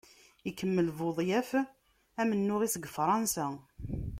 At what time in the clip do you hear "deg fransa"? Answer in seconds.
2.77-3.47